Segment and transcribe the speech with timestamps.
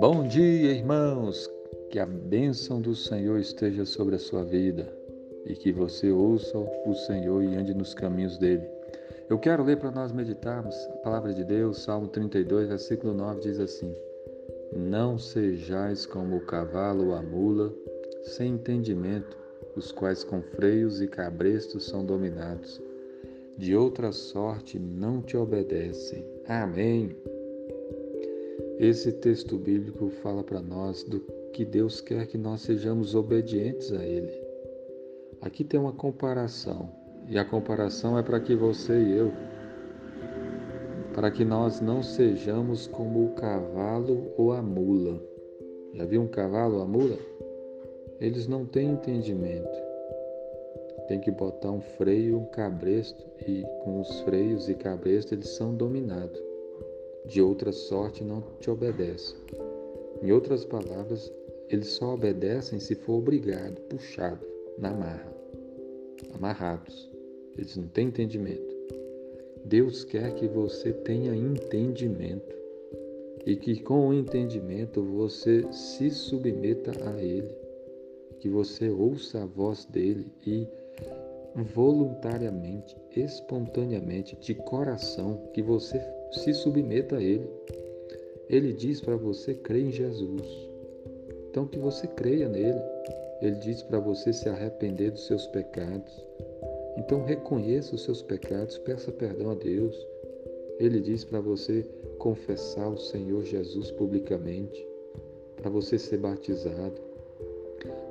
[0.00, 1.48] Bom dia, irmãos!
[1.90, 4.92] Que a bênção do Senhor esteja sobre a sua vida
[5.46, 8.68] e que você ouça o Senhor e ande nos caminhos dele.
[9.30, 13.60] Eu quero ler para nós meditarmos a palavra de Deus, Salmo 32, versículo 9 diz
[13.60, 13.94] assim:
[14.72, 17.72] Não sejais como o cavalo ou a mula,
[18.24, 19.36] sem entendimento,
[19.76, 22.82] os quais com freios e cabrestos são dominados.
[23.58, 26.24] De outra sorte não te obedecem.
[26.48, 27.14] Amém.
[28.78, 31.20] Esse texto bíblico fala para nós do
[31.52, 34.32] que Deus quer que nós sejamos obedientes a Ele.
[35.40, 36.88] Aqui tem uma comparação,
[37.28, 39.32] e a comparação é para que você e eu,
[41.14, 45.22] para que nós não sejamos como o cavalo ou a mula.
[45.94, 47.18] Já viu um cavalo ou a mula?
[48.18, 49.91] Eles não têm entendimento.
[51.08, 55.48] Tem que botar um freio e um cabresto, e com os freios e cabresto eles
[55.50, 56.40] são dominados.
[57.26, 59.34] De outra sorte não te obedece.
[60.22, 61.32] Em outras palavras,
[61.68, 64.44] eles só obedecem se for obrigado, puxado,
[64.78, 65.32] na marra,
[66.34, 67.10] amarrados.
[67.56, 68.72] Eles não têm entendimento.
[69.64, 72.56] Deus quer que você tenha entendimento
[73.46, 77.62] e que com o entendimento você se submeta a Ele
[78.42, 80.66] que você ouça a voz dele e
[81.54, 86.00] voluntariamente, espontaneamente, de coração, que você
[86.32, 87.48] se submeta a ele.
[88.48, 90.70] Ele diz para você crer em Jesus.
[91.50, 92.80] Então que você creia nele.
[93.40, 96.24] Ele diz para você se arrepender dos seus pecados.
[96.96, 99.94] Então reconheça os seus pecados, peça perdão a Deus.
[100.78, 101.82] Ele diz para você
[102.18, 104.86] confessar o Senhor Jesus publicamente,
[105.56, 107.11] para você ser batizado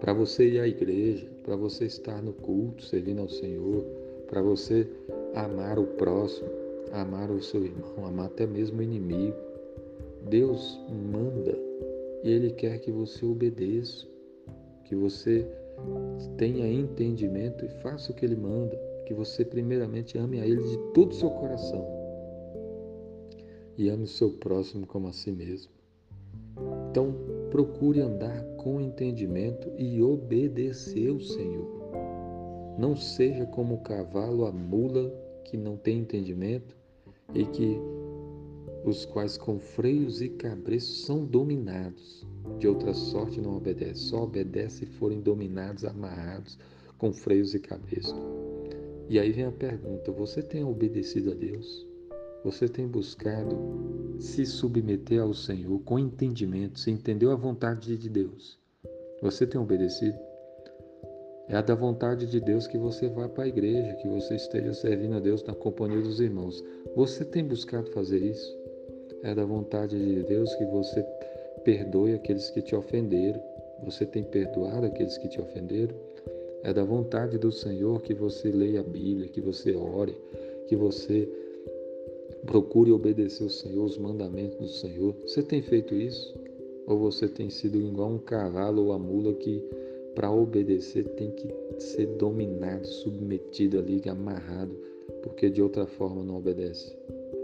[0.00, 3.84] para você ir à igreja, para você estar no culto, servindo ao Senhor,
[4.28, 4.86] para você
[5.34, 6.48] amar o próximo,
[6.92, 9.36] amar o seu irmão, amar até mesmo o inimigo.
[10.28, 11.58] Deus manda
[12.22, 14.06] e Ele quer que você obedeça,
[14.84, 15.46] que você
[16.36, 18.76] tenha entendimento e faça o que Ele manda,
[19.06, 21.86] que você primeiramente ame a Ele de todo o seu coração
[23.76, 25.70] e ame o seu próximo como a si mesmo.
[26.90, 27.14] Então,
[27.50, 31.66] procure andar com entendimento e obedecer o Senhor.
[32.78, 35.12] Não seja como o cavalo, a mula
[35.44, 36.76] que não tem entendimento
[37.34, 37.78] e que
[38.84, 42.26] os quais com freios e cabreços são dominados.
[42.58, 46.58] De outra sorte não obedece, só obedece se forem dominados, amarrados
[46.96, 48.16] com freios e cabreços.
[49.08, 51.86] E aí vem a pergunta: você tem obedecido a Deus?
[52.44, 53.56] Você tem buscado
[54.18, 58.58] se submeter ao Senhor com entendimento, se entendeu a vontade de Deus.
[59.22, 60.18] Você tem obedecido?
[61.48, 64.74] É a da vontade de Deus que você vá para a igreja, que você esteja
[64.74, 66.62] servindo a Deus na companhia dos irmãos.
[66.94, 68.56] Você tem buscado fazer isso?
[69.22, 71.02] É da vontade de Deus que você
[71.64, 73.42] perdoe aqueles que te ofenderam.
[73.84, 75.94] Você tem perdoado aqueles que te ofenderam?
[76.62, 80.14] É da vontade do Senhor que você leia a Bíblia, que você ore,
[80.66, 81.28] que você
[82.48, 85.14] Procure obedecer o Senhor, os mandamentos do Senhor.
[85.20, 86.34] Você tem feito isso?
[86.86, 89.62] Ou você tem sido igual um cavalo ou a mula que,
[90.14, 91.46] para obedecer, tem que
[91.78, 94.74] ser dominado, submetido ali, amarrado,
[95.22, 96.96] porque de outra forma não obedece?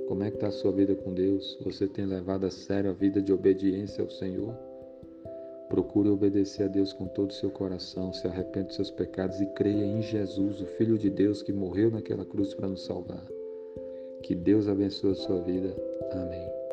[0.08, 1.58] Como é que está a sua vida com Deus?
[1.62, 4.54] Você tem levado a sério a vida de obediência ao Senhor?
[5.68, 9.46] Procure obedecer a Deus com todo o seu coração, se arrependa dos seus pecados e
[9.48, 13.33] creia em Jesus, o Filho de Deus que morreu naquela cruz para nos salvar.
[14.24, 15.76] Que Deus abençoe a sua vida.
[16.12, 16.63] Amém.